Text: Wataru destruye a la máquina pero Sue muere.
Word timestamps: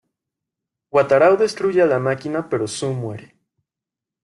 Wataru 0.95 1.35
destruye 1.41 1.83
a 1.83 1.85
la 1.85 1.99
máquina 1.99 2.49
pero 2.49 2.67
Sue 2.67 2.91
muere. 2.91 3.37